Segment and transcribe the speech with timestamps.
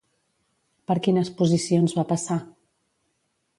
[0.91, 2.41] Per quines posicions va passar?